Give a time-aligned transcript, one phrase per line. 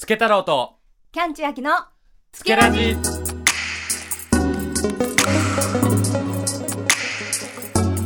[0.00, 0.76] つけ太郎と。
[1.10, 1.72] キャンチュアキの
[2.30, 2.94] つけラジ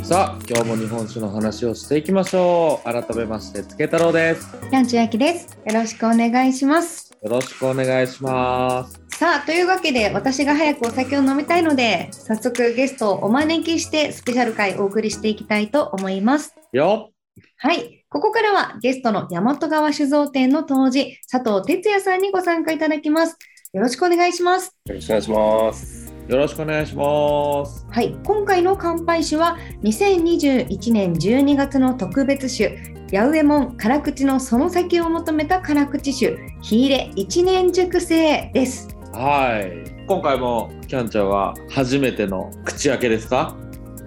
[0.02, 2.90] さあ今日も日本酒の話をしていきましょう。
[2.90, 4.50] 改めましてつけ太郎です。
[4.70, 5.58] キャンチュアキです。
[5.66, 7.12] よろしくお願いします。
[7.22, 8.98] よろしくお願いします。
[9.10, 16.56] さあというわけで私が早くお酒を飲みたいので早速ゲストをお招きしてスペシャル回お送りしていきたいと思います。
[16.72, 17.10] よ
[17.58, 23.38] はいここからはゲストの大和川酒造店の当時佐藤哲也さんにご参加いただきます。
[23.72, 24.76] よろしくお願いします。
[24.86, 26.14] よろしくお願いします。
[26.28, 27.86] よろしくお願いします。
[27.90, 28.14] はい。
[28.22, 32.76] 今回の乾杯酒は2021年12月の特別酒
[33.10, 38.88] 八右衛門辛口のその先を求めた辛口酒火入れ一年熟成です。
[39.14, 39.90] はい。
[40.06, 43.56] 今回もキャンちゃんは初めての口開けですか？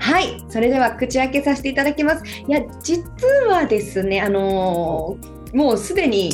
[0.05, 2.23] はい、それでは口開けさせていただきます。
[2.48, 3.04] いや、実
[3.48, 6.31] はですね、あのーもうすでに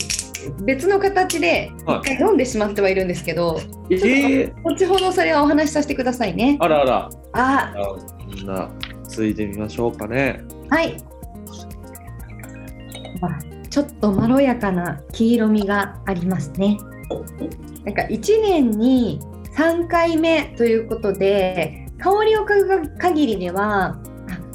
[0.65, 3.61] 別の形ではい一回飲んでしまってはいるんですけど、
[3.91, 6.57] えー、後ほどそれはお話しさせてくださいね。
[6.59, 7.73] あらあらあ、
[8.27, 8.71] みんな
[9.07, 10.97] ついてみましょうかねはい。
[13.21, 16.79] あちょっとまろやかな黄色みがありますね。
[17.85, 19.19] なんか1年に
[19.55, 23.99] 3回目ということで香りを嗅ぐ限りではあ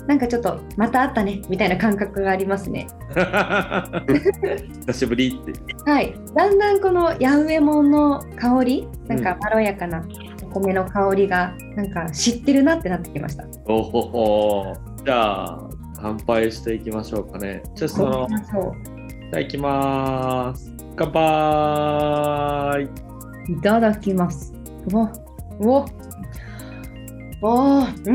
[0.06, 2.86] なんかちょっとまたあったねみたいな感覚がありますね。
[4.86, 5.52] 久しぶりって。
[5.90, 10.04] はい、だんだんこの八右衛門の香りなんかまろやかな
[10.44, 13.44] お米の香りがなんか知ってるなってなってきました。
[13.66, 14.76] おほほ。
[15.04, 15.68] じゃあ
[16.00, 17.62] 乾杯していきましょうかね。
[17.74, 20.72] じゃあそのじゃあいきます。
[20.96, 22.88] 乾杯。
[23.48, 24.52] いただきます。
[24.92, 25.12] うわ、
[25.60, 25.86] うわ、
[27.48, 28.12] おー、う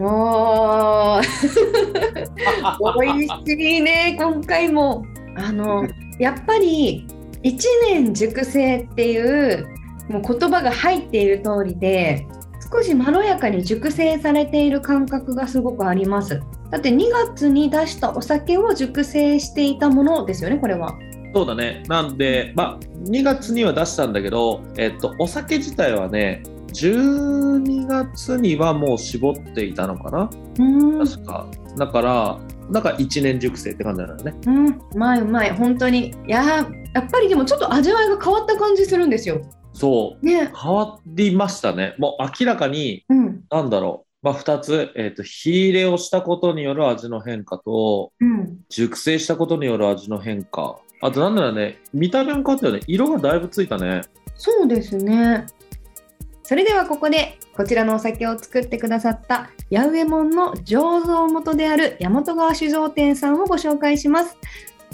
[0.00, 1.22] ん、おー、
[3.00, 5.06] 美味しいね、今回も。
[5.34, 7.06] あの、やっぱり
[7.42, 9.66] 一年熟成っていう
[10.10, 12.26] もう言葉が入っている通りで、
[12.70, 16.42] 少しまろやかに熟成されている感覚がすごくあります。
[16.70, 20.98] だって2月に出したお酒を熟成していたものですよね、これは。
[21.34, 26.42] そうだねなんでまあ2月には出したんだけどえっとお酒自体はね
[26.72, 30.22] 12月にはもう絞っていたのかな？
[30.24, 31.06] うーん。
[31.06, 31.46] 確か。
[31.76, 32.38] だから
[32.70, 34.34] だから1年熟成って感じなんだね。
[34.46, 36.08] うん、うまいうまい、本当に。
[36.26, 39.40] いやーやっぱりでもちょっと味わいが変わった感じするんですよ。
[39.72, 40.26] そう。
[40.26, 40.52] ね。
[40.54, 41.94] 変わりましたね。
[41.98, 44.26] もう明らかにうん、なんだろう。
[44.26, 48.58] まあ2つ、えっと火入れをしたことによる味の変化とうん。
[48.68, 50.78] 熟成したことによる味の変化。
[51.00, 52.80] あとなんならね見た目も変わったよね。
[52.86, 54.02] 色がだいぶついたね。
[54.34, 55.46] そうですね。
[56.48, 64.38] それではここでこちらのお酒を作ってくださった八右衛門の醸造元である大和川酒造店さんをご紹介します。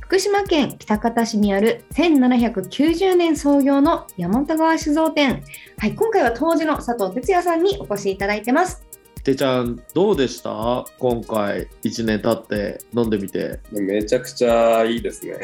[0.00, 5.44] 福島県喜多方市にある1790年創業の大和川酒造店。
[5.78, 8.84] はい、今回は当時の佐藤哲也さんにお越しいただいてます。
[9.22, 10.84] てちゃんどうでした？
[10.98, 15.38] 今回1年経って飲んでみてめちゃくちゃいいですね。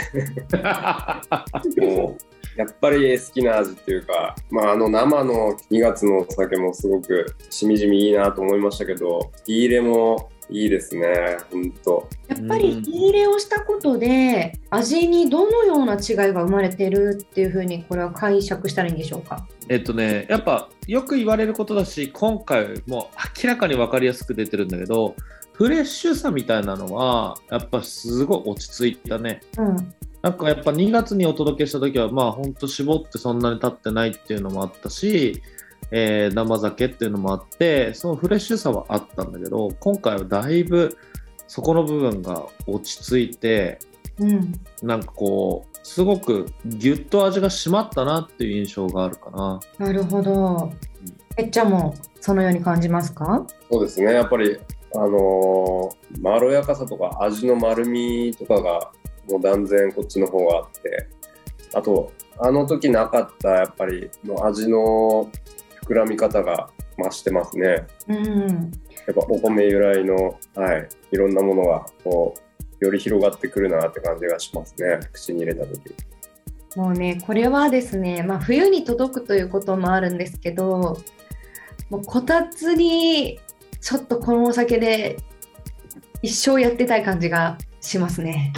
[1.81, 2.30] もう
[2.61, 12.07] やっぱり好きな味っていうか、まあ、あの生の2月のお酒もすごくしみじみいいなと思いましたけど、火入れもいいですね、ほんと。
[12.29, 19.47] やっぱり火入れをしたことで味にどのような違いが生まれてるっていうふうにこれは解釈したらいいんでしょうか？
[19.69, 23.11] えっとねやっぱよく言われることだし今回も
[23.43, 25.15] 明らかに分かりやすく出てるんだけど
[25.53, 35.43] フレッシュさみたいなのはやっぱすごい落ち着いたねうん、なんかやっぱ2月にお届けした時はまあほんと絞ってそんなに経ってないっていうのもあったし、
[35.91, 40.99] えー生酒っていうのもあってそのフレッシュさはあったんだけど今回はだいぶ
[41.47, 43.79] そこの部分が落ち着いて
[44.19, 49.59] うん、なんかこうすごくギュッと味が締まったなっていう印象があるかな。
[49.79, 50.71] なるほど。
[51.39, 53.47] えっちゃんもそのように感じますか？
[53.71, 54.59] そうですね、やっぱり、
[54.95, 58.93] あのーまろやかさとか味の丸みとかが
[59.31, 61.09] もう断然こっちの方があって、
[61.75, 65.31] あと、あの時なかったやっぱりもう味の
[65.85, 67.87] 膨らみ方が増してますね。
[68.09, 68.73] うん、
[69.07, 72.35] やっぱお米由来の、はい、いろんなものがこ
[72.81, 75.95] うより広がってくるなって感じがしますね口に入れた時
[76.77, 80.99] もうねこれはですね、まあ、冬に届くということもあるんですけど
[81.91, 83.39] もうこたつに
[83.81, 85.19] ちょっとこのお酒で
[86.23, 88.53] 一生やってたい感じがしますね。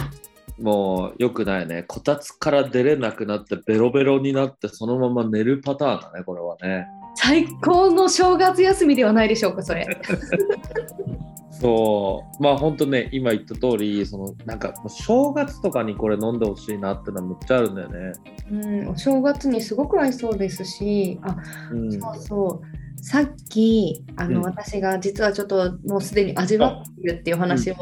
[0.63, 1.83] もう良くないね。
[1.83, 6.87] こたつから出れなくなってベロベロになってそのまま寝るパターンだね、これはね。
[7.15, 9.85] 最高の正月休みではないでしょうか、それ。
[11.63, 12.43] そう。
[12.43, 18.11] まあ本当ね今言った通りそのなんか正月とかにこれ飲んでほしいなってのはめっちゃあるんだよね。
[18.51, 18.55] う
[18.85, 21.37] ん、お正月にすごく合いそうですし、あ、
[21.71, 23.03] うん、そうそう。
[23.05, 24.45] さっきあの、うん。
[24.45, 27.75] 私が実はちょっともうすでに味わっているっていう話を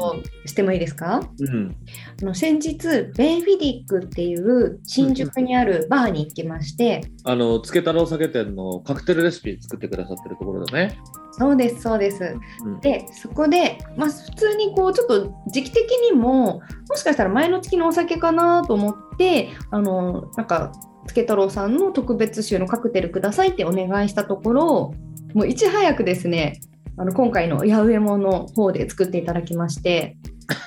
[0.46, 1.76] してもいいですか、うん、
[2.22, 2.78] あの先日
[3.16, 10.98] ベンフィディックっていう新宿にあるバーに行きまして、あのつけ太郎酒店のカクテルレシピ作ってくださってるところだね。
[11.32, 12.36] そうですそうです。
[12.64, 20.72] うん、でそこで、まあ、普通にこうちょっと時期的にももしかしたら前の月のお酒かなと思ってあのなんか
[21.06, 24.94] つけ太郎さんの特別酒のカクテルくださいってお願いしたところ
[25.34, 26.60] もういち早くですね
[26.96, 30.16] あの今回の八百屋の方で作っていただきまして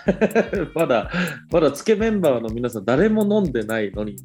[0.75, 1.12] まだ
[1.52, 4.16] まだつけメンバーの皆さん誰も飲んでないのに。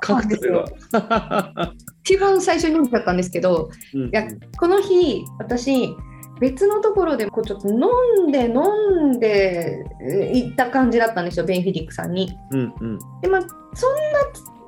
[0.00, 1.72] カクテルは。
[2.04, 4.26] 一番最初に飲んじゃったんですけどうんいや
[4.58, 5.94] この日私
[6.40, 12.32] 別のところでこうちょっと飲んで飲んでえー行った感じだったんですよベンフィディックさんに。
[12.50, 12.98] うんうん。
[13.22, 13.40] でまあ
[13.74, 13.94] そん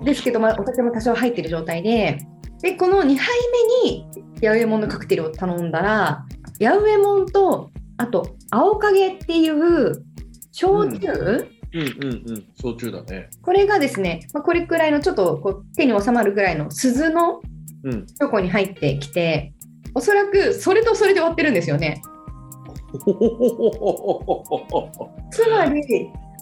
[0.01, 2.19] なですけど、まあ、お酒も多少入ってる状態で。
[2.63, 3.29] でこの2杯
[3.85, 4.07] 目に
[4.41, 6.25] 八百屋のカクテルを頼んだら
[6.59, 6.99] 八百屋
[7.33, 10.03] とあと青影っていう
[10.53, 13.29] 焼酎、うんうんうん焼酎だね。
[13.43, 17.41] これがですね、まあ、これくらいのちょっとこう手に収まるぐらいの鈴の
[17.85, 18.07] うん。
[18.07, 19.53] チョコに入ってきて
[19.95, 22.03] おそらくそれとそれで割ってるんですよね。
[25.31, 25.83] つまり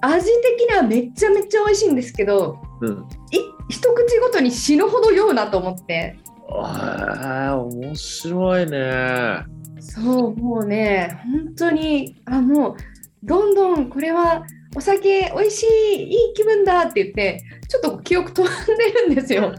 [0.00, 3.06] 味的にはめっちゃめっちゃ美味しいんですけどうん。
[3.32, 3.38] い
[3.68, 6.16] 一口ごとに死ぬほど酔うなと思って
[6.48, 9.44] ああ面白いね。
[9.80, 12.76] そうもうね本当にあもう
[13.22, 14.44] どんどんこれは
[14.76, 19.54] お酒美味しいいい気分だって言ってちょっと記憶飛んでるんですよ。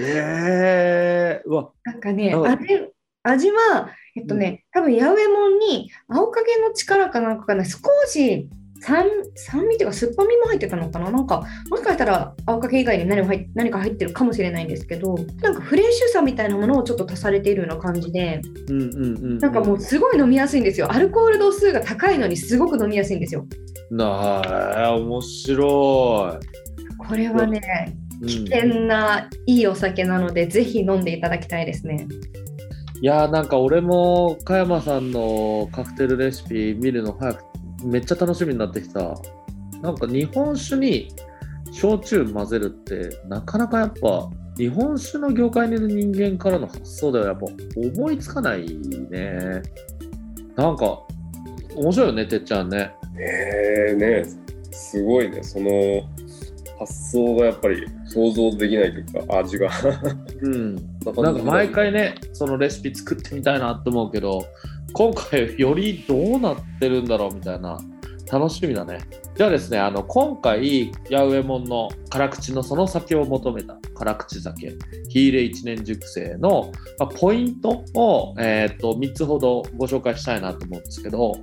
[0.00, 1.70] ええー、うわ。
[1.84, 2.46] なんかねうん。
[2.46, 2.66] 味
[3.22, 8.48] 味はえっとね多分八百屋もんに青影の力かなんかかな少し
[8.80, 11.10] 酸酸味っていうか酸っぱみも入ってたのかな？
[11.10, 19.38] なんかもしかしたら青影以外に何も入っ何か入ってるかもしれないんですけどなんかフレッシュさみたいなものをちょっと足されているような感じでうんうんうん。
[19.38, 20.92] なんかもうすごい飲みやすいんですよ。
[20.92, 23.46] アルコール度数が高いのにすごく飲みやすいんですよ。
[23.90, 24.42] な
[24.86, 26.38] あ面白
[26.98, 27.60] これはね
[28.22, 28.26] い。
[28.26, 28.48] 危うん。
[28.48, 32.06] 険ないいお酒なのでぜひ飲んでいただきたいですね。
[33.00, 37.44] いやーなんか俺も加山さんのカクテルレシピ見るの早く
[37.84, 39.14] めっちゃ楽しみになってきた。
[39.82, 41.08] なんか日本酒に
[41.72, 47.46] 焼酎混ぜるってなかなかやっぱ日本酒の業界にいる人間からの発想ではやっぱ
[47.76, 48.66] 思いつかない
[49.10, 49.62] ね。
[50.56, 50.98] なんか
[51.76, 52.92] 面白いよねてっちゃんね。
[53.16, 54.24] えー、ね
[54.72, 55.42] すごいね。
[55.42, 55.70] その
[56.80, 59.70] 発想がやっぱり想像できないというか味が。
[60.42, 60.74] うん。
[61.22, 64.44] なんか毎回ねそのレシピ作ってみたいなと思うけど
[64.92, 67.78] 今回よりどうなってるんだろうみたいな
[68.30, 68.98] 楽しみだね。
[69.34, 74.76] ではですねあの今回八右衛門の辛口のその先を求めた辛口酒
[75.08, 81.36] 火入れ一年熟成の、まあ、ポイントを、えー、と3つほどご紹介したいなと思うんですけど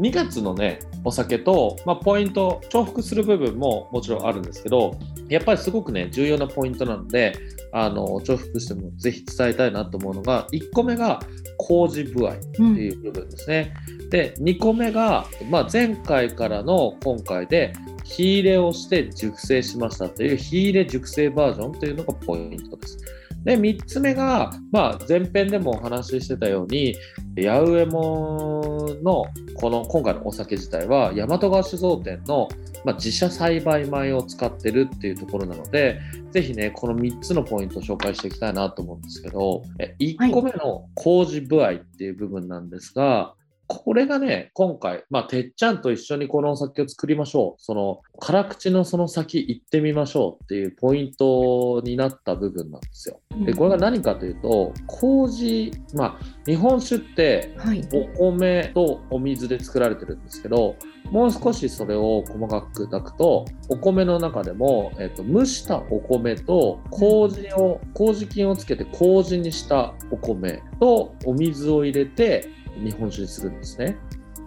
[0.00, 4.98] 2月のねお酒と、まあ、ポイント重複する部分ももちろんあるんですけど
[5.28, 7.34] やっぱりすごくね重要なポイントなので
[7.72, 11.20] あの重複してもぜひ伝えたいなと思うのが1個目が
[11.58, 13.74] 麹具合っていう部分ですね。
[14.10, 17.72] で2個目が、まあ、前回からの今回で
[18.04, 22.98] 火入れをして熟成しましたという火入れ熟成バージョンというのがポイントです。
[23.44, 26.94] で3つ目が、まあ、前編でもお話ししてたように
[27.36, 32.48] 八百右衛門のこの今回のお酒自体は大和川酒造店の、
[32.84, 36.00] まあ、自社栽培米を使ってるっていうところなので
[36.32, 43.34] ぜひねこの3つのポイントを紹介していきたいなと思うんですけどえ1個目の麹部合っていう部分なんですが、
[43.72, 47.62] これがね、今回、まあ、てっちゃんと一緒にこのお酒を作りましょう。
[47.62, 53.20] その、辛口のその先行ってみましょうっていうポイントになった部分なんですよ。
[53.44, 60.74] で、これが何かというと、麹、まあ、日本酒って、はいお米とお水で作られてるんですけど、
[61.12, 72.48] もう少しそれを細かく砕くと、お米の中でも、えっと蒸したお米と麹を、麹菌をつけて麹にしたお米とお水を入れて
[72.82, 73.96] 日本酒にするんですね。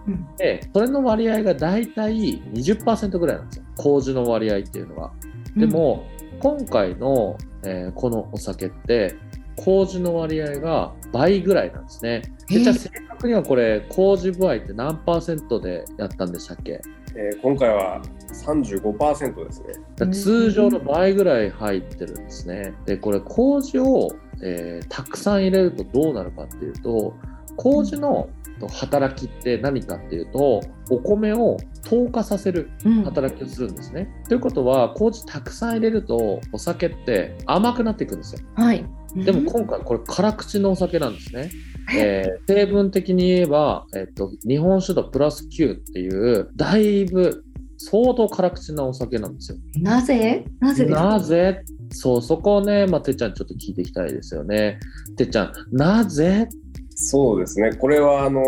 [0.06, 3.64] うんで、それの割合がだいたい20%ぐらいなんですよ。
[3.76, 5.12] 麹の割合っていうのは。
[5.56, 6.04] でも、
[6.40, 9.14] 今回の、えーこのお酒って
[9.56, 12.22] 麹の割合が倍ぐらいなんですね。
[12.48, 16.82] でじゃあ正確にはこれ麹部合って何パーセントでやったんでしたっけ？
[17.16, 19.68] えー今回は35%ですね。
[19.96, 22.74] だから通常の倍ぐらい入ってるんですね。
[22.84, 24.10] で、これ、麹を、
[24.42, 27.14] えーたくさん入れるとどうなるかっていうと、
[27.56, 28.28] 麹の
[28.70, 31.56] 働きって何かっていうと、お米を
[31.88, 34.08] 糖化させるうん働きをするんですね。
[34.28, 38.40] ということは、麹たくさん入れると、お酒って甘くなっていくんですよ。
[38.54, 38.84] はい。
[39.16, 41.50] でも今回、これ、辛口のお酒なんですね。
[41.94, 42.24] え？
[42.48, 47.44] ー成分的に言えば、えっと、日本酒度プラス9っていう、だいぶ
[47.76, 49.58] 相当辛口なお酒なんですよ。
[49.82, 50.44] なぜ？
[50.60, 51.04] なぜですか？
[51.04, 51.62] なぜ？
[51.90, 54.78] そう、そこをね、まあ、てっちゃんちょっと聞いていきたいですよね。
[55.16, 56.48] てっちゃん、なぜ？
[56.94, 57.74] そうですね。
[57.74, 58.42] これはあの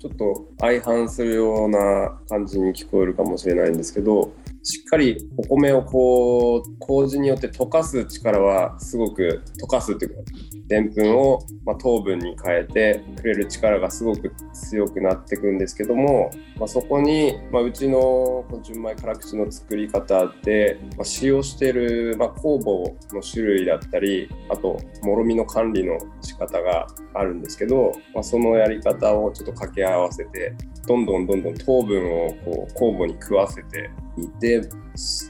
[0.00, 4.32] ちょっと相反するような感じに聞こえるかもしれないんですけど、
[4.70, 10.22] しっかりお米をこう麹によって溶かす力はすごく溶かすっていうか、
[10.66, 30.54] でんぷんをま糖分に変えてくれる力がすごく強くなっていくんですけども、まあ、そこに、まあ、うちのこの純米辛口の作り方で、まあ、使用している、ま、酵母の種類だったりあともろみの管理の仕方があるんですけど、まあ、そのやり方をちょっと掛け合わせて
[30.86, 33.90] どんどんどんどん糖分をこう酵母に食わせて
[34.22, 34.68] いて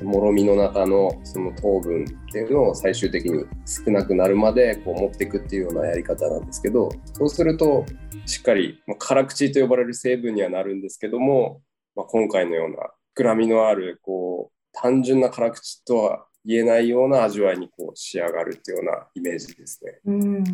[0.02, 7.84] もろみの中のその糖分っていうのを最終的に少なくなるまでこう持っていくっていうようなやり方なんですけどそうすると
[8.26, 11.60] しっかりまあ辛口と呼ばれる成分にはなるんですけども、
[11.94, 12.76] まあ、今回のような
[13.16, 20.00] 膨らみのあるこう単純な辛口とは言えないような味わいにこう仕上がるっていうようなイメージですね。
[20.06, 20.44] うん、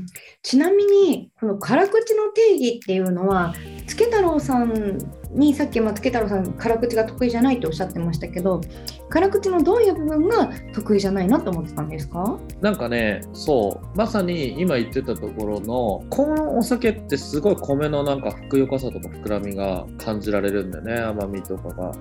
[0.42, 3.54] ちなみにこの辛口の定義っていうのは
[3.86, 4.98] つけ太郎さん
[5.30, 8.60] にさっきまあつけ太郎さん辛口が得意じゃないとおっしゃってましたけど
[9.08, 12.40] 辛口のどういう部分が得意じゃないなと思ってたんですか？
[12.60, 21.92] なんかね、そう、まさに今言ってたところの、このお酒ってすごい米のなんかふくよかさとか膨らみが感じられるんだよね、甘みとかが。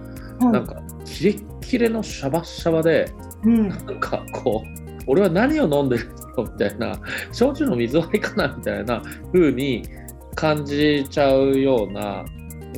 [0.51, 3.11] なんか、キレッキレのシャバッシャバで、
[3.43, 6.99] うんなんかこう、俺は何を飲んでるんだろうみたいな、
[7.31, 9.01] 焼酎の水割りかなみたいな
[9.33, 9.83] 風に
[10.35, 12.25] 感じちゃうような、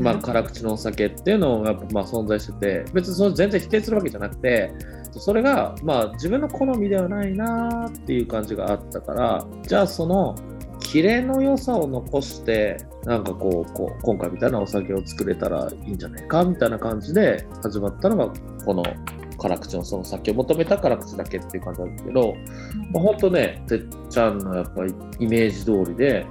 [0.02, 4.72] まあ、辛口のお酒っていうのもやっぱまあ存在してて、別にそれ全然否定するわけじゃなくて、
[5.18, 10.36] それがまあ自分の好みではないなっていう感じがあったから、じゃあその、
[10.82, 18.34] キレの良さを残して、なんかこうこう、今回みたいなお酒を作れたらいいんじゃないかみたいな感じで始まったのが、
[18.66, 18.84] この
[19.46, 22.36] 辛口のその酒を求めた辛口だけっていう感じなんだけど、
[22.92, 26.26] まあ、ほんとね、てっちゃんのやっぱりイメージ通りで、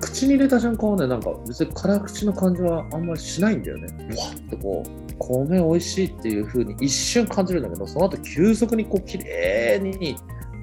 [0.00, 3.86] 口に入れた瞬間はね、なんか別に辛口の感じはあんまりしないんだよね。
[4.16, 10.16] わっとこう、米美味しいっていう風に一瞬感じるんだけど、その後急速にこう綺麗に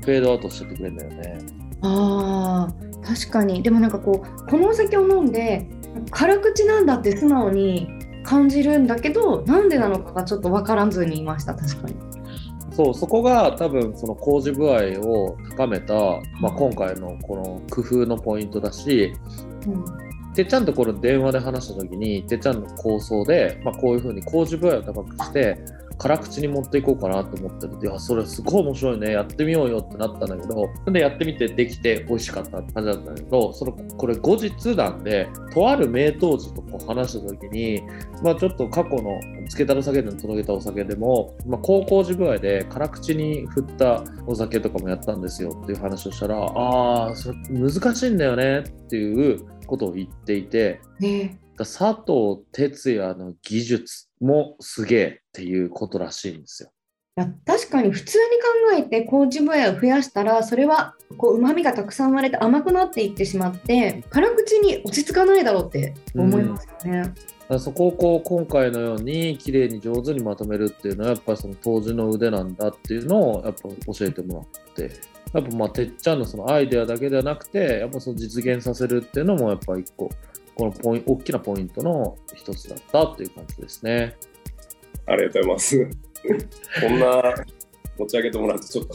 [0.03, 1.37] フェードアウトしててくれるんだよね。
[1.83, 5.67] あー確かにでもなんかこうこのお酒を飲んで
[6.11, 11.95] 辛口なんだって素直に感じるんだけどなんでなのかがちょっと分からずにいました確かに。
[12.73, 15.93] そう、そこが多分その麹具合を高めた、
[16.39, 19.13] まあ、今回のこの工夫のポイントだし、
[19.67, 25.57] うんてっちゃんところ電話で話した時にてっちゃんの構想で、まあ、こういうふうに麹具合を高くして
[26.01, 37.83] 辛口に持っていこうかなと思ってるいやそれすごい面白いねやってみようよってなったんだけどでやってみてできて美味しかったって感じだったんだけどそのこれ後日談でとある名当時とこう話した時に、
[38.23, 51.37] まあ、ちょっと過去のつけたる酒で届けたお酒でも、まあ、高校時具合で辛口に振ったお酒とかもやったんですよっていう話をしたらああそれ難しいんだよねっていうことを言っていてね。
[51.57, 56.71] だ佐藤哲也の技術もすげえっていうことらしいんですよ。
[57.17, 67.01] いや確かに普通に考えて麹分野を増やしたらそれはこう旨味がたくさん生まれて甘くなっていってしまって辛口に落ち着かないだろうって思いますよね。
[67.01, 67.13] だか
[67.49, 74.91] らそこをこう今回のように綺麗に上手にまとめるっていうのはやっぱりその当時の腕なんだっていうのをやっぱ教えてもらって
[75.33, 80.09] やっぱまあてっちゃんのそのアイデアだけではなくてやっぱその実現させるっていうのもやっぱ一個
[80.61, 84.15] このポイン大きなポイントの一つだったっていう感じですね。
[85.07, 85.89] ありがとうございます。
[86.87, 87.33] こんな
[87.97, 88.93] 持ち上げてもらってちょっと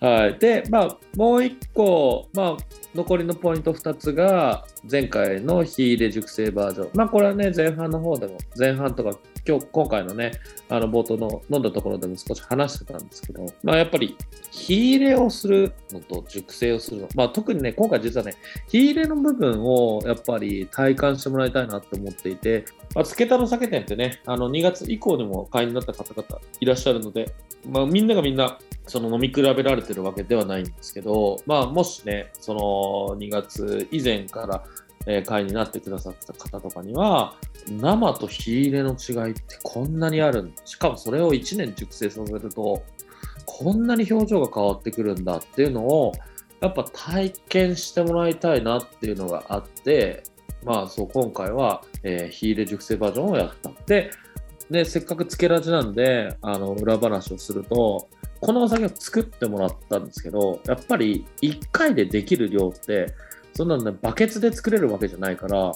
[0.04, 2.64] はい、で、まあ、もう一個、まあ、
[2.96, 6.90] 残りのポイント2つが前回の火入れ熟成バージョン。
[6.94, 9.16] まあ、これはね、前半の方でも、前半とか、
[9.48, 10.32] 今日、今回のね、
[10.68, 14.16] あの冒頭の飲んだところでも少し話してたんですけど、まあ、やっぱり
[14.50, 18.34] 火入れをするのと熟成をするの、まあ、特にね、今回実はね、
[18.66, 27.32] 火入れの部分をやっぱり体感してもらいたいなって思っていて、まあ、つけたの酒店ってね、あの2月以降にも会員になった方々いらっしゃるので、
[27.68, 32.60] まあ、みんながみんなその飲み比べられてるわけではないんですけど、まあ、もしね、その
[33.18, 34.64] 2月以前から
[35.06, 37.34] え会になってくださった方とかには、
[37.70, 42.82] 生と火入れの違いってこんなにあるしかもそれを1年熟成させると、
[43.44, 46.12] こんなに表情が変わってくるんだっていうのを、
[46.60, 50.24] やっぱ体験してもらいたいなっていうのがあって、
[50.64, 53.70] まあそう、今回は、えー火入れ熟成バージョンをやった。
[53.86, 54.10] で、
[54.70, 58.08] でせっかくつけラジなんで、あの、裏話をすると、
[58.40, 63.14] このお酒を作ってもらったんですけど、やっぱり1回でできる量って、
[63.56, 65.72] そんなのね、バケツで作れるわけじゃないから、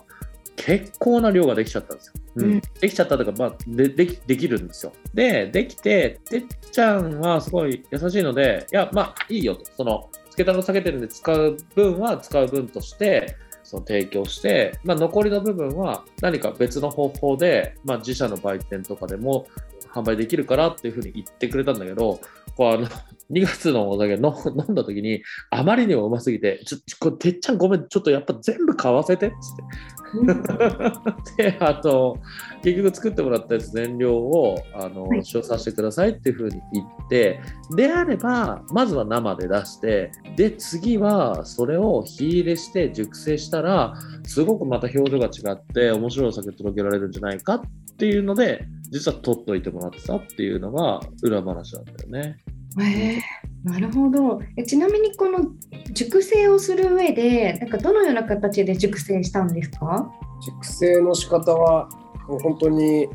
[0.57, 2.13] 結構な量ができちゃったんですよ。
[2.37, 4.93] うんうんできちゃったとか、まあ、でできできるんですよ。
[5.15, 9.65] で、できて、てっちゃんはすごい優しいので、いや、まあ、いいよと。
[9.77, 19.47] その、つけたの下げてるんで使う分は使う分として、その提供して、まあ、残りの部分は何か別の方法で、まあ、自社の売店とかでも
[19.95, 22.21] 販売できるからっていうふうに言ってくれたんだけど、
[22.57, 22.87] こうあの
[23.31, 29.63] 2月のお酒の飲んだ時にあまりにもうますぎて、ちょ、これてっちゃんごめん、ちょっとやっぱ全部買わせてっつって。
[31.37, 32.19] で、あと、
[32.63, 37.41] 結局作ってもらったやつ全量をあのはい使用させてくださいっていうふうに言って、
[37.77, 43.95] であれば、まずは生で出して、で、次はそれを火入れして熟成したら、
[44.25, 47.63] すごくまた表情が違って、面白いお酒届けられるんじゃないかっ
[47.97, 52.37] ていうので、実は取っといてもらってたっていうのが裏話なんだよね。
[52.81, 53.23] へえ
[53.65, 54.41] なるほど。
[54.57, 55.51] えちなみにこの
[55.93, 60.11] 熟成をする上でなんかどのような形で熟成したんですか？
[60.45, 61.89] 熟成の仕方は
[62.29, 63.09] もう本当に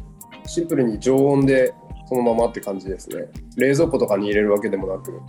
[0.46, 1.74] シンプルに常温で
[2.08, 3.28] そのままって感じですね。
[3.58, 5.22] 冷蔵庫とかに入れるわけでもなく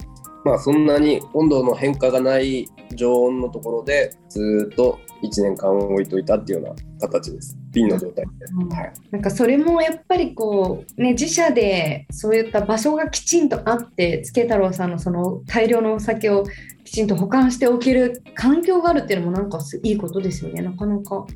[0.45, 16.45] まあそんなに温度の変化がない常温のところでずーっと1年間置いといたっていうような形です瓶の状態で、はい、なんかそれもやっぱりこうね自社でそういった場所がきちんとあって助太郎さんのその大量のお酒を
[16.85, 21.27] きちんと保管しておける環境があるっていうのもなんかすいいことですよねなかなか。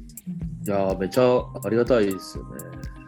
[0.67, 1.23] いやーめちゃ
[1.65, 2.51] ありがたいですよね。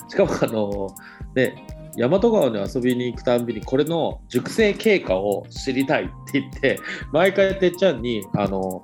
[0.08, 0.94] しかもあの
[1.34, 6.78] ね大和川に遊びに行くたんびにこれの熟成経過を知りたいって言って
[7.12, 8.82] 毎回てっちゃんにあの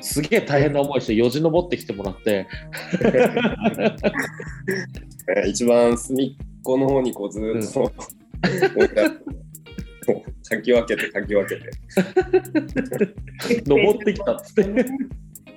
[0.00, 2.46] すげえ大変な思いしてよじ登ってきてもらって
[5.36, 7.88] えー一番隅っこの方にこうずーっと、う
[10.48, 11.70] かき分けてかき分けて
[13.66, 14.86] 登ってきたっつって。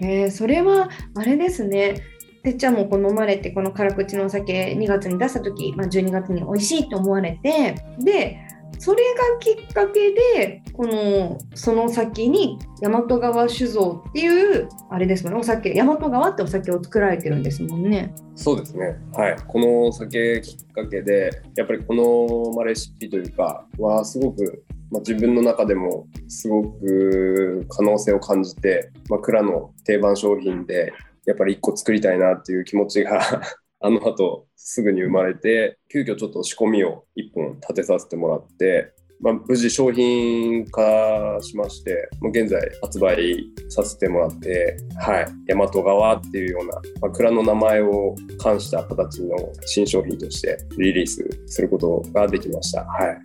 [0.02, 2.02] えーそれはあれですね。
[2.44, 8.38] てっちゃんもこの飲まれてこの辛口のお酒2月に出した時、まあ、12月に美味しいと思われてで
[8.80, 18.14] それがきっかけでこのその先に大和川酒造っていうあれですもんねお酒大和川ってお酒を作られてるんですもんね。
[18.36, 18.98] そうですね。
[19.14, 19.38] はい。
[19.48, 30.94] このお酒きっかけで、やっぱりこの、レシピというかはすごく、まあ、自分の中でもすごく可能性を感じて、まあ、蔵の定番商品で
[31.26, 33.42] やっぱり一個作りたいなっていう気持ちが
[33.86, 52.86] あの後すぐに生まれて、急遽ちょっと仕込みを一本立てさせてもらって、まあ、無事商品化しまして、もう現在発売させてもらって、はい、大和川っていうような、まあ、蔵の名前を冠した形の新商品としてリリースすることができました。
[52.86, 53.20] は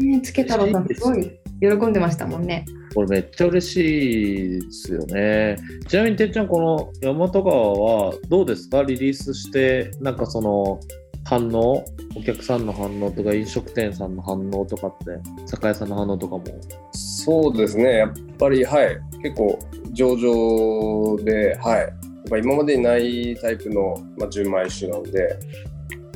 [0.00, 0.04] い。
[0.04, 2.64] ねつけ太郎さんすごい喜んでましたもんね。
[2.92, 5.56] これめっちゃ嬉しいですよね。
[5.86, 8.82] ちなみにてっちゃんこの大和川はどうですか？
[8.82, 10.80] リリースしてなんかその
[11.24, 11.84] 反応
[12.16, 15.04] お客さんの反応とか飲食店さんの反応とかって
[15.46, 16.44] 酒屋さんの反応とかも。
[16.92, 19.56] そうですね、やっぱり、はい、結構
[19.92, 21.90] 上々で、はい、やっ
[22.28, 25.38] ぱ今までにないタイプの、まあ、純米酒なので、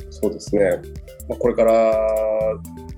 [0.09, 0.81] そうですね、
[1.29, 1.93] まあ、これから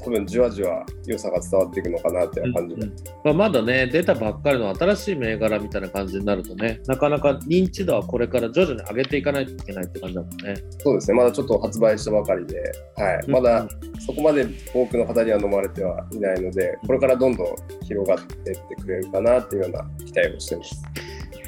[0.10, 2.94] 多分じわじわ良さが伝わっていくのかなっていう感じで、うん
[3.24, 10.56] まあ、まだね出たばっかりの新しい銘柄みたいな感じになるとねなかなか認知度はこれから徐々に上げていかないといけないって感じだもんね。
[10.80, 12.60] そうですね、まだちょっと発売したばかりで、
[12.96, 13.68] はい、まだ
[14.00, 17.48] そこまで多くの方には飲まれてはいないので、これからどんどん
[17.84, 20.84] 広がっていってくれるかなっていうような期待をしてます。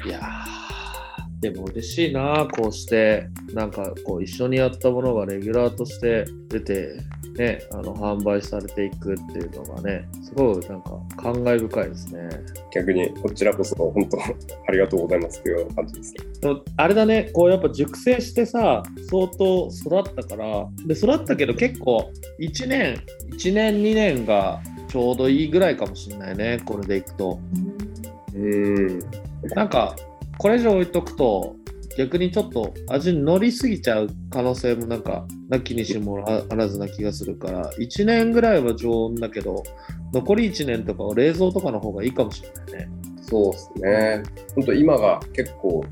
[0.06, 0.62] いやー
[1.40, 6.94] でも嬉しいなこうしてなんかこう一緒にやったものがレギュラーとして出て
[7.34, 12.28] ねあの販売されていくっていうのがねすごいなんか感慨深いですね。
[12.72, 16.14] 逆にこちらこそ本当ありがとうございますというような感じです。
[16.40, 27.40] でもあれだねこうやっぱ熟成してさ相当育ったからで育ったけど結構1年1年2年がちょうどいいぐらいかもしれないねこれでいくと。
[28.34, 29.00] うん。
[29.54, 29.96] なんか
[30.38, 31.56] これ以上置いとくと
[31.96, 39.62] 逆にちょっと味に乗りすぎちゃう可能性もなんかなきにしもあらずな気がするから1年ぐらいは常温だけど
[40.12, 42.90] 残り1年とかは冷蔵とかの方がいいかもしれないね。
[43.22, 44.22] そうですね。
[44.54, 45.84] 本当今が結構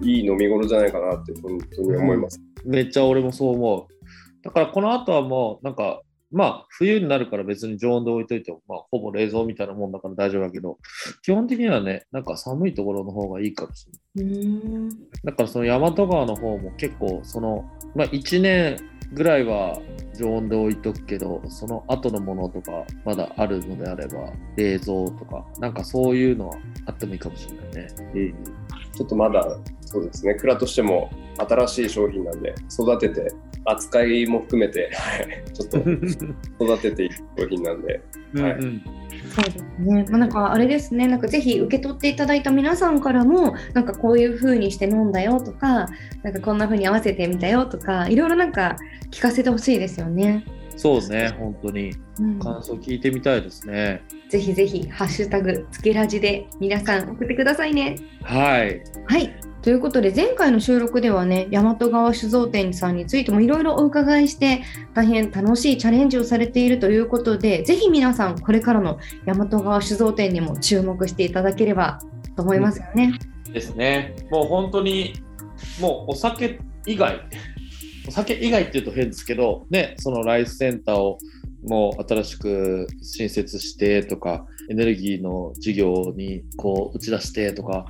[0.00, 2.40] いい飲み頃じゃないかなって本当に思います。
[2.64, 3.94] めっちゃ俺もそう思う。
[4.42, 6.00] だからこの後はもうなんか
[6.32, 10.78] まあ冬になるから別に常温で置いといても、まあ、ほぼ冷蔵みたいなもんだから大丈夫だけど
[11.22, 14.34] 基本的にはねなんか寒いところの方がいいかもしれない。
[14.34, 14.88] うん
[15.24, 18.76] だからその大和川の方も結構その、まあ、1年
[19.12, 19.80] ぐらいは
[20.16, 27.94] 常温で置いとくけどその後のものとかまだあるのであれば冷蔵とかなんかそういうのはあってもいいかもしれないね。
[28.14, 28.34] うん、
[28.92, 33.32] ちょっとまだそうですね蔵としても新しい商品なんで育てて
[33.64, 35.78] 扱いも含めてはいちょっと
[36.64, 38.02] 育てていく商品なんで
[38.34, 38.82] はいうんうん
[39.30, 40.04] そうですね。
[40.08, 41.06] まあ、なんかあれですね。
[41.06, 45.88] なんかぜひ受け取っていただいた皆さんからも、なんかこういう風にして飲んだよとか、
[46.22, 48.76] なんかこんな風に合わせてみたよとか、いろいろなんか
[49.10, 50.44] 聞かせてほしいですよね。
[50.76, 54.02] そうね本当にうん、感想聞いてみたいですね。
[54.30, 57.96] ぜひぜひハッシュタグつけラジで皆さん送ってくださいね。
[58.22, 59.49] はいはい。
[59.62, 64.62] ということで前回の収録ではね大和川酒造店さんについてもいろいろお伺いして
[64.94, 72.00] 大変楽しいチャレンジをされているということでぜひ皆さんこれからの大和川酒造店にも注目していただければ
[72.36, 73.18] と思いますよね。
[73.52, 74.14] ですね。
[74.30, 75.14] もう本当に、
[75.80, 77.20] もうお酒以外、
[78.08, 81.18] お酒以外っていうと変ですけど、ね、そのライスセンターを
[81.62, 87.84] もう新しく新設してとか、エネルギーの事業にこう打ち出してとか、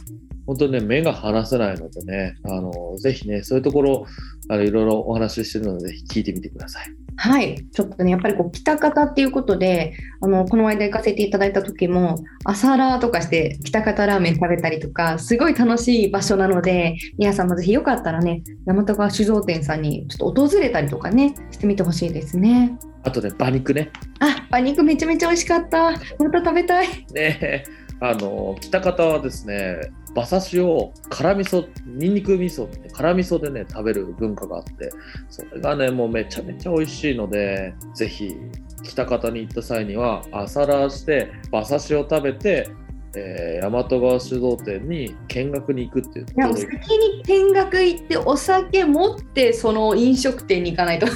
[0.50, 4.06] 本当にね、目が離せないのでね、あのぜひね、そういうところ、
[4.48, 6.86] あのいろいろお話ししてるので、ぜひ聞いてみてください。
[7.14, 22.76] はい、ちょっとね、やっぱりこう、北方っていうことで、あの、この間行かせていただいた時も、朝ラーとかして、北方ラーメン食べたりとか、すごい楽しい場所なので、皆さんもぜひよかったらね、大和川酒造店さんにちょっと訪れたりとかね、してみてほしいですね。
[23.04, 23.92] あとね、馬肉ね。
[24.18, 25.92] あ、馬肉めちゃめちゃ美味しかった。
[25.92, 25.96] ま
[26.32, 26.88] た食べたい。
[27.14, 27.62] ね
[28.02, 29.76] あの北方はですね
[30.14, 34.90] 馬刺しを辛味噌にんにく味噌って辛味噌でね食べる文化があって
[35.28, 38.36] それがねもうめちゃめちゃ美味しいのでぜひ
[38.82, 42.68] 北方に行った際には朝ラーして馬刺しを食べて、
[43.14, 46.66] えー大和川酒造店に見学に行くっていういや、先
[46.98, 51.06] に見学行って、お酒持って、その飲食店に行かないと。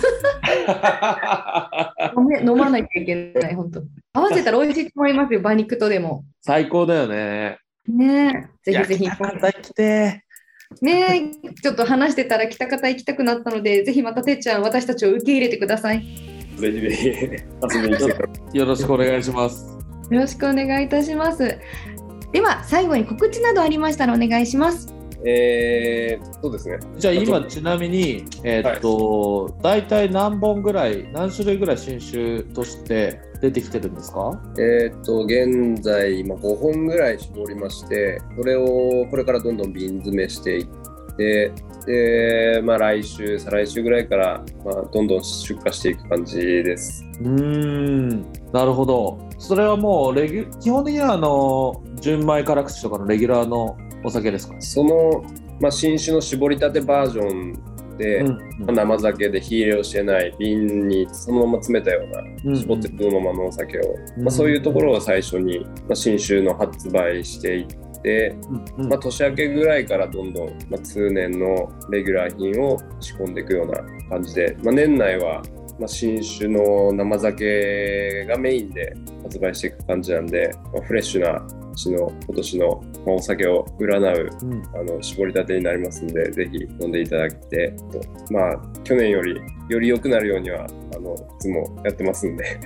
[2.16, 3.82] 飲め飲まなきゃいけない、本当。
[4.12, 6.24] 合わせたら美味しいと思いますよ、馬肉とでも。
[6.42, 9.04] 最高だよねねえ、ぜひぜひ。
[9.04, 10.24] いや北方行きて
[10.80, 16.00] ねえ、ちょっと話してたら北方行きたくなったので、ぜひまたてっちゃん、私たちを受け入れてください。
[16.56, 18.50] ぜひぜひ遊びに来てください。
[18.52, 19.66] ーよろしくお願いします
[20.10, 21.58] よろしくお願いいたします。
[22.32, 24.92] では、最後に告知などありましたらお願いします。
[25.26, 26.78] えー、そうですね。
[26.98, 34.38] じゃあ今ちなみに、えーっと、大体何本ぐらい、何種類ぐらい新酒として出てきてるんですか？
[34.58, 40.66] えーっと、現在、今5本ぐらい絞りまして、それをこれからどんどん瓶詰めしていっ
[41.16, 41.52] て、
[41.86, 47.04] で、まあ来週、再来週ぐらいから、まあ、どんどん出荷していく感じです。
[47.20, 49.18] うーん、なるほど。
[49.38, 54.54] それはもうレギュ、基本的にはあの、純米辛口とかのレギュラーのお酒ですか？
[54.60, 55.24] その、
[55.60, 58.28] まあ、新酒の絞りたてバージョンで、うん
[58.66, 63.82] まあ生酒で火入れをしてない瓶にそのまま詰めたよううんな絞ってそのままのお酒を、
[64.16, 64.24] うん。
[64.24, 67.66] まあ、そういうところを最初に、まあ、新酒の発売していっ
[68.02, 68.36] て、
[68.78, 68.88] うんうん。
[68.90, 75.40] まあ、年明けぐらいからどんどん、まあ、通年のレギュラー品を仕込んでいくような感じで、まあ、年内は、
[75.78, 88.00] まあ、新酒の生酒がメインで発売していく感じなんで、まあ、フレッシュなうちの今年のまあお酒を占ううんあの絞りたてになりますんで、ぜひ飲んでいただきて、と
[88.32, 89.34] まあ、去年より
[89.68, 92.44] より良くなるようには、あのいつもやってますんで、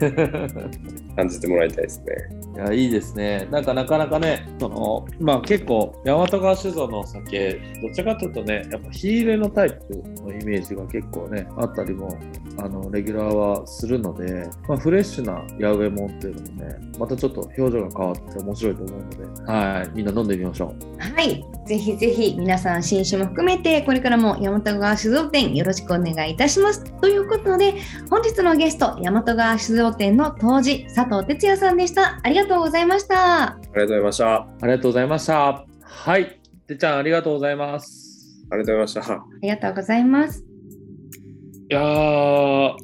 [1.14, 2.43] 感じてもらいたいですね。
[2.54, 3.48] いや、いいですね。
[3.50, 12.16] なんかなかなかね、その、まあ結構、大和川酒造のお酒、どちらかというとね、やっぱ火入れのタイプのイメージが結構ね、あったりも、
[12.58, 20.84] あの、レギュラーはするので、まあフレッシュな八百もっていうのもね、またちょっと表情が変わって面白いと思うので、はい、みんな飲んでみましょう。
[20.98, 26.84] はい、ぜひぜひ皆さん新酒も含めてこれからも大和川酒造店よろしくお願いいたします。
[27.00, 27.74] ということで
[28.10, 32.20] 本日のゲスト大和川酒造店の当時佐藤哲也さんでした。
[32.22, 33.44] ありがとうございました。
[33.44, 34.34] ありがとうございました。
[34.34, 35.66] あありがとうございました。
[35.82, 38.14] はい、てっちゃんありがとうございます。
[38.50, 39.14] りがとうございました。
[39.14, 40.44] ありがとうございます。
[41.70, 42.76] いやー、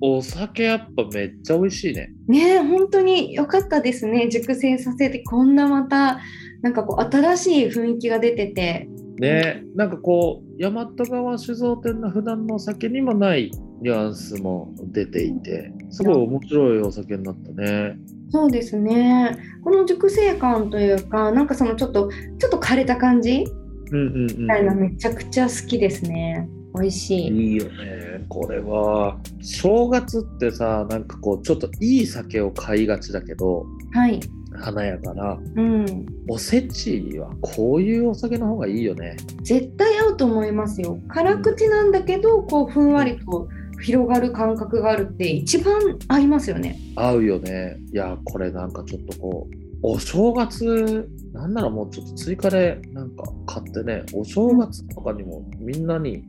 [0.00, 2.10] お酒やっぱめっちゃ美味しいね。
[2.26, 4.28] ねえ本当に良かったですね。
[4.28, 6.20] 熟成させてこんなまた
[6.62, 8.88] なんかこう新しい雰囲気が出てて。
[9.18, 17.98] ね、なんかこう大和川酒造店の普段のお酒にもないニュアンスも出ていてすごい面白いお酒になったね。
[18.32, 19.36] そうですね。
[19.62, 23.44] この熟成感というか、なんかそのちょっとちょっと枯れた感じ
[23.90, 26.48] うんうんうんみたいなめちゃくちゃ好きですね。
[26.74, 27.28] 美味しい。
[27.28, 34.18] いいよねこれは正月ってさなんかこうちょっといい酒を買いがちだけどはい。
[34.54, 36.06] 華やかなうん。
[36.28, 40.98] おせちはこういうお酒の方がいいよね絶対合うと思いますよ。
[41.08, 43.48] 辛口なんだけど、こうふんわりと
[43.82, 46.78] 広がる感覚があるって一番合いますよね。
[46.96, 56.24] 合うよねいやこれなんかちょっとこうお正月なんならもうちょっと追加でなんか買ってねお正月とかにもみんなに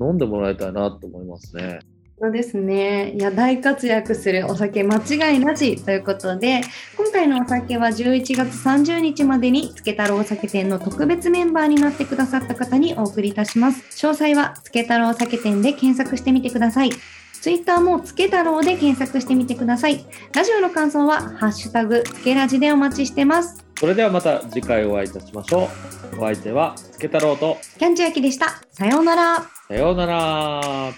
[0.00, 1.80] 飲んでもらいたいなと思いますね
[2.16, 3.12] そうですね。
[3.12, 6.60] いや、大活躍するお酒間違いなしということで、
[6.93, 13.82] 今回のお酒は11月30日までに、つけ太郎お酒店の特別メンバーになってくださった方にお送りいたします。
[14.04, 16.90] 詳細は、つけ太郎お酒店で検索してみてください。
[17.40, 20.04] ツイッターもつけ太郎で検索してみてください。
[20.34, 23.64] ラジオの感想は、ハッシュタグ、つけラジでお待ちしてます。
[23.78, 25.68] それではまた次回お会いいたしましょ
[26.16, 28.60] うお相手はつけ太郎とキャンチ焼きでした。
[28.72, 29.46] さようなら。
[29.68, 30.92] さようなら